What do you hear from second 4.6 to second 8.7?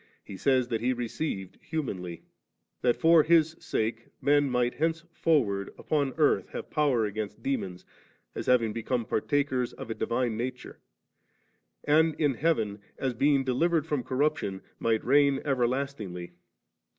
henceforward upon earth have power against demons, as